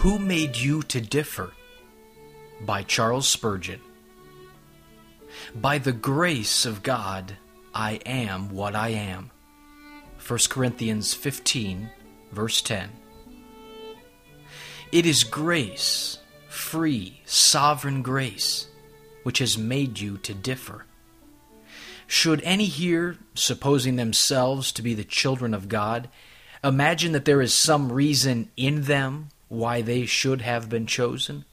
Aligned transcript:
Who 0.00 0.18
Made 0.18 0.56
You 0.56 0.82
to 0.84 1.02
Differ? 1.02 1.52
by 2.62 2.82
Charles 2.84 3.28
Spurgeon. 3.28 3.82
By 5.54 5.76
the 5.76 5.92
grace 5.92 6.64
of 6.64 6.82
God, 6.82 7.36
I 7.74 8.00
am 8.06 8.48
what 8.48 8.74
I 8.74 8.88
am. 8.88 9.30
1 10.26 10.38
Corinthians 10.48 11.12
15, 11.12 11.90
verse 12.32 12.62
10. 12.62 12.88
It 14.90 15.04
is 15.04 15.22
grace, 15.22 16.20
free, 16.48 17.20
sovereign 17.26 18.00
grace, 18.00 18.68
which 19.22 19.36
has 19.38 19.58
made 19.58 20.00
you 20.00 20.16
to 20.16 20.32
differ. 20.32 20.86
Should 22.06 22.40
any 22.40 22.64
here, 22.64 23.18
supposing 23.34 23.96
themselves 23.96 24.72
to 24.72 24.80
be 24.80 24.94
the 24.94 25.04
children 25.04 25.52
of 25.52 25.68
God, 25.68 26.08
imagine 26.64 27.12
that 27.12 27.26
there 27.26 27.42
is 27.42 27.52
some 27.52 27.92
reason 27.92 28.50
in 28.56 28.84
them 28.84 29.28
why 29.50 29.82
they 29.82 30.06
should 30.06 30.40
have 30.40 30.70
been 30.70 30.86
chosen? 30.86 31.44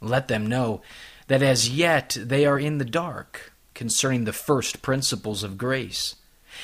Let 0.00 0.26
them 0.26 0.46
know 0.46 0.82
that 1.28 1.42
as 1.42 1.68
yet 1.68 2.16
they 2.20 2.44
are 2.44 2.58
in 2.58 2.78
the 2.78 2.84
dark 2.84 3.52
concerning 3.74 4.24
the 4.24 4.32
first 4.32 4.80
principles 4.82 5.42
of 5.42 5.58
grace, 5.58 6.16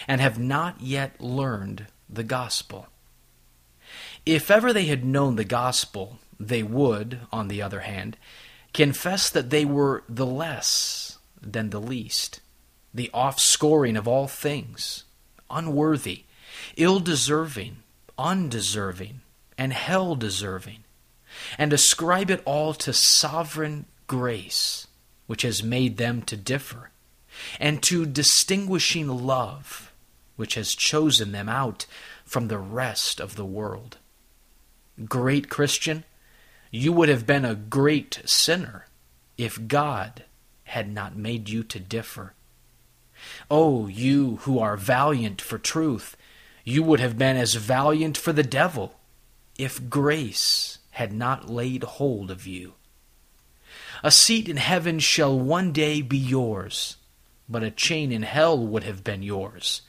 and 0.09 0.21
have 0.21 0.39
not 0.39 0.81
yet 0.81 1.21
learned 1.21 1.87
the 2.09 2.25
gospel. 2.25 2.89
If 4.25 4.51
ever 4.51 4.73
they 4.73 4.87
had 4.87 5.05
known 5.05 5.37
the 5.37 5.45
gospel, 5.45 6.19
they 6.41 6.63
would, 6.63 7.21
on 7.31 7.49
the 7.49 7.61
other 7.61 7.81
hand, 7.81 8.17
confess 8.73 9.29
that 9.29 9.51
they 9.51 9.67
were 9.67 10.05
the 10.09 10.25
less 10.25 11.19
than 11.41 11.69
the 11.69 11.81
least, 11.81 12.41
the 12.95 13.11
offscoring 13.13 13.99
of 13.99 14.09
all 14.09 14.27
things, 14.27 15.05
unworthy, 15.51 16.25
ill 16.77 16.99
deserving, 16.99 17.77
undeserving, 18.17 19.21
and 19.63 19.73
hell 19.73 20.17
deserving, 20.17 20.83
and 21.57 21.73
ascribe 21.73 22.33
it 22.33 22.43
all 22.45 22.75
to 22.75 22.93
sovereign 22.93 23.87
grace, 24.09 24.89
which 25.29 25.43
has 25.43 25.63
made 25.63 25.99
them 25.99 26.21
to 26.21 26.37
differ, 26.37 26.91
and 27.61 27.81
to 27.81 28.05
distinguishing 28.05 29.07
love, 29.07 29.93
which 30.35 30.57
has 30.57 30.75
chosen 30.75 31.31
them 31.31 31.49
out 31.49 31.87
from 32.25 32.49
the 32.49 32.59
rest 32.59 33.21
of 33.21 33.37
the 33.37 33.45
world. 33.45 33.99
Great 35.05 35.49
Christian, 35.49 36.03
you 36.73 36.93
would 36.93 37.09
have 37.09 37.25
been 37.25 37.45
a 37.45 37.55
great 37.55 38.21
sinner 38.25 38.87
if 39.39 39.69
God 39.69 40.25
had 40.65 40.93
not 40.93 41.15
made 41.15 41.49
you 41.49 41.63
to 41.63 41.79
differ. 41.79 42.35
Oh, 43.49 43.87
you 43.87 44.39
who 44.39 44.59
are 44.59 44.77
valiant 44.77 45.41
for 45.41 45.57
truth, 45.57 46.17
you 46.65 46.83
would 46.83 46.99
have 46.99 47.17
been 47.17 47.37
as 47.37 47.55
valiant 47.55 48.19
for 48.19 48.33
the 48.33 48.43
devil 48.43 48.97
if 49.59 49.89
grace 49.89 50.79
had 50.93 51.13
not 51.13 51.49
laid 51.49 51.83
hold 51.83 52.31
of 52.31 52.47
you. 52.47 52.75
A 54.03 54.11
seat 54.11 54.49
in 54.49 54.57
heaven 54.57 54.99
shall 54.99 55.39
one 55.39 55.73
day 55.73 56.03
be 56.03 56.19
yours, 56.19 56.97
but 57.49 57.63
a 57.63 57.71
chain 57.71 58.13
in 58.13 58.23
hell 58.23 58.59
would 58.59 58.85
have 58.85 59.05
been 59.05 59.23
yours 59.23 59.83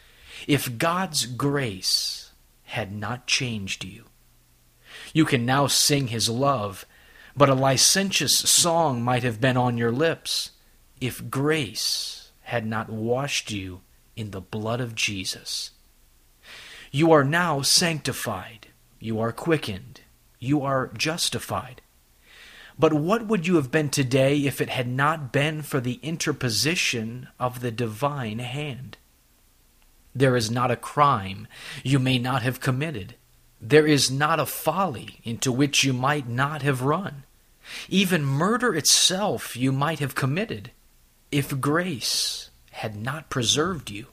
if 0.47 0.77
God's 0.77 1.25
grace 1.25 2.31
had 2.63 2.91
not 2.91 3.27
changed 3.27 3.83
you. 3.83 4.05
You 5.13 5.25
can 5.25 5.45
now 5.45 5.67
sing 5.67 6.07
his 6.07 6.29
love, 6.29 6.85
but 7.35 7.49
a 7.49 7.55
licentious 7.55 8.37
song 8.37 9.01
might 9.01 9.23
have 9.23 9.41
been 9.41 9.57
on 9.57 9.77
your 9.77 9.91
lips 9.91 10.51
if 10.99 11.29
grace 11.29 12.31
had 12.43 12.65
not 12.65 12.89
washed 12.89 13.51
you 13.51 13.81
in 14.15 14.31
the 14.31 14.41
blood 14.41 14.79
of 14.79 14.95
Jesus. 14.95 15.71
You 16.91 17.11
are 17.11 17.23
now 17.23 17.61
sanctified, 17.61 18.67
you 19.03 19.19
are 19.19 19.33
quickened, 19.33 19.99
you 20.39 20.61
are 20.61 20.89
justified. 20.97 21.81
But 22.79 22.93
what 22.93 23.27
would 23.27 23.45
you 23.45 23.57
have 23.57 23.69
been 23.69 23.89
today 23.89 24.37
if 24.37 24.61
it 24.61 24.69
had 24.69 24.87
not 24.87 25.33
been 25.33 25.61
for 25.61 25.81
the 25.81 25.99
interposition 26.01 27.27
of 27.37 27.59
the 27.59 27.69
divine 27.69 28.39
hand? 28.39 28.97
There 30.15 30.37
is 30.37 30.49
not 30.49 30.71
a 30.71 30.77
crime 30.77 31.49
you 31.83 31.99
may 31.99 32.17
not 32.17 32.43
have 32.43 32.61
committed. 32.61 33.15
There 33.59 33.85
is 33.85 34.09
not 34.09 34.39
a 34.39 34.45
folly 34.45 35.19
into 35.25 35.51
which 35.51 35.83
you 35.83 35.91
might 35.91 36.29
not 36.29 36.61
have 36.61 36.81
run. 36.81 37.23
Even 37.89 38.23
murder 38.23 38.73
itself 38.73 39.57
you 39.57 39.73
might 39.73 39.99
have 39.99 40.15
committed 40.15 40.71
if 41.29 41.59
grace 41.59 42.51
had 42.71 42.95
not 42.95 43.29
preserved 43.29 43.89
you. 43.89 44.07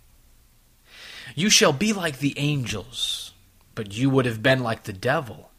You 1.36 1.48
shall 1.48 1.72
be 1.72 1.92
like 1.92 2.18
the 2.18 2.36
angels, 2.36 3.29
but 3.80 3.96
you 3.96 4.10
would 4.10 4.26
have 4.26 4.42
been 4.42 4.62
like 4.62 4.82
the 4.82 4.92
devil 4.92 5.52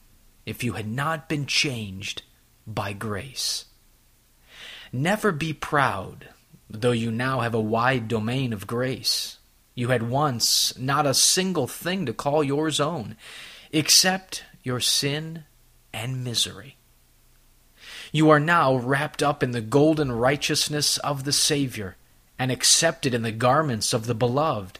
if 0.46 0.64
you 0.64 0.74
had 0.74 0.88
not 0.88 1.28
been 1.28 1.48
changed 1.48 2.22
by 2.68 2.94
grace. 2.94 3.66
Never 4.94 5.32
be 5.32 5.54
proud, 5.54 6.28
though 6.70 6.92
you 6.92 7.10
now 7.10 7.40
have 7.40 7.56
a 7.56 7.60
wide 7.60 8.08
domain 8.08 8.54
of 8.54 8.68
grace. 8.68 9.40
You 9.74 9.88
had 9.88 10.08
once 10.08 10.78
not 10.78 11.08
a 11.08 11.16
single 11.16 11.66
thing 11.66 12.06
to 12.06 12.14
call 12.14 12.44
yours 12.44 12.80
own, 12.80 13.18
except 13.72 14.44
your 14.62 14.80
sin 14.80 15.46
and 15.92 16.24
misery. 16.24 16.78
You 18.12 18.30
are 18.30 18.40
now 18.40 18.76
wrapped 18.76 19.24
up 19.24 19.42
in 19.42 19.50
the 19.50 19.62
golden 19.62 20.12
righteousness 20.12 21.00
of 21.00 21.24
the 21.24 21.34
Savior 21.34 21.98
and 22.38 22.52
accepted 22.52 23.16
in 23.16 23.24
the 23.24 23.32
garments 23.32 23.94
of 23.94 24.06
the 24.06 24.14
Beloved. 24.14 24.78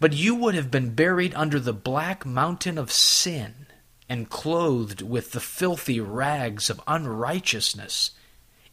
But 0.00 0.12
you 0.12 0.34
would 0.34 0.54
have 0.54 0.70
been 0.70 0.94
buried 0.94 1.34
under 1.34 1.58
the 1.58 1.72
black 1.72 2.24
mountain 2.26 2.78
of 2.78 2.92
sin 2.92 3.66
and 4.08 4.30
clothed 4.30 5.02
with 5.02 5.32
the 5.32 5.40
filthy 5.40 6.00
rags 6.00 6.70
of 6.70 6.80
unrighteousness 6.86 8.12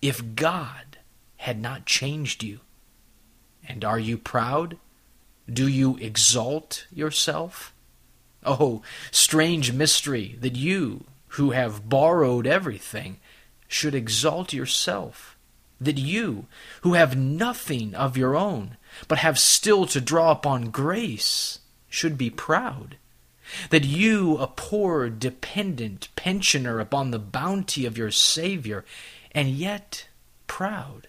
if 0.02 0.36
God 0.36 0.98
had 1.38 1.60
not 1.60 1.86
changed 1.86 2.44
you. 2.44 2.62
And 3.68 3.84
are 3.84 4.00
you 4.00 4.18
proud? 4.18 4.78
Do 5.52 5.68
you 5.68 5.98
exalt 5.98 6.88
yourself? 6.92 7.74
Oh, 8.44 8.82
strange 9.12 9.72
mystery 9.74 10.38
that 10.40 10.56
you, 10.56 11.06
who 11.30 11.52
have 11.52 11.90
borrowed 11.90 12.46
everything, 12.48 13.20
should 13.68 13.96
exalt 13.96 14.54
yourself. 14.54 15.35
That 15.86 15.98
you, 15.98 16.48
who 16.82 16.94
have 16.94 17.16
nothing 17.16 17.94
of 17.96 18.18
your 18.18 18.36
own, 18.36 18.78
but 19.08 19.20
have 19.20 19.38
still 19.38 19.86
to 19.88 20.02
draw 20.02 20.32
upon 20.32 20.72
grace, 20.72 21.60
should 21.88 22.18
be 22.18 22.30
proud. 22.30 22.98
That 23.70 23.86
you, 23.86 24.38
a 24.38 24.48
poor, 24.48 25.10
dependent 25.10 26.10
pensioner 26.16 26.80
upon 26.80 27.12
the 27.12 27.20
bounty 27.20 27.86
of 27.86 27.98
your 27.98 28.10
Savior, 28.10 28.84
and 29.32 29.50
yet 29.50 30.08
proud. 30.48 31.08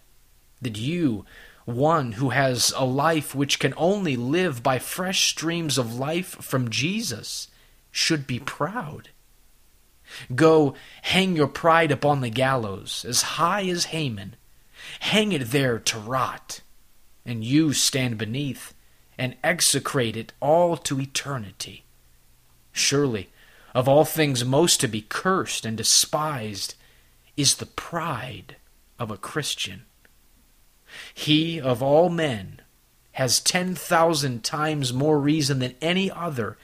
That 0.60 0.76
you, 0.76 1.24
one 1.64 2.12
who 2.12 2.30
has 2.30 2.72
a 2.76 2.84
life 2.84 3.34
which 3.34 3.58
can 3.58 3.72
only 3.76 4.14
live 4.16 4.62
by 4.62 4.78
fresh 4.78 5.28
streams 5.30 5.78
of 5.78 5.98
life 5.98 6.36
from 6.42 6.68
Jesus, 6.68 7.48
should 7.90 8.26
be 8.26 8.38
proud. 8.38 9.08
Go 10.34 10.74
hang 11.02 11.34
your 11.34 11.48
pride 11.48 11.90
upon 11.90 12.20
the 12.20 12.30
gallows, 12.30 13.04
as 13.08 13.22
high 13.22 13.64
as 13.64 13.86
Haman. 13.86 14.36
Hang 15.00 15.32
it 15.32 15.50
there 15.50 15.78
to 15.78 15.98
rot, 15.98 16.60
and 17.24 17.44
you 17.44 17.72
stand 17.72 18.18
beneath 18.18 18.74
and 19.18 19.36
execrate 19.42 20.16
it 20.16 20.32
all 20.40 20.76
to 20.76 21.00
eternity. 21.00 21.84
Surely, 22.72 23.30
of 23.74 23.88
all 23.88 24.04
things 24.04 24.44
most 24.44 24.80
to 24.80 24.88
be 24.88 25.02
cursed 25.02 25.64
and 25.64 25.76
despised 25.76 26.74
is 27.36 27.56
the 27.56 27.66
pride 27.66 28.56
of 28.98 29.10
a 29.10 29.16
Christian. 29.16 29.84
He 31.12 31.60
of 31.60 31.82
all 31.82 32.08
men 32.08 32.60
has 33.12 33.40
ten 33.40 33.74
thousand 33.74 34.44
times 34.44 34.92
more 34.92 35.18
reason 35.18 35.58
than 35.58 35.74
any 35.80 36.10
other 36.10 36.56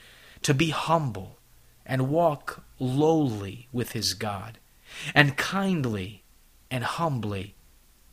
to 0.43 0.53
be 0.53 0.69
humble 0.69 1.37
and 1.85 2.09
walk 2.09 2.63
lowly 2.79 3.67
with 3.71 3.91
his 3.91 4.13
God, 4.13 4.57
and 5.13 5.37
kindly 5.37 6.23
and 6.71 6.83
humbly 6.83 7.55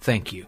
Thank 0.00 0.32
you. 0.32 0.46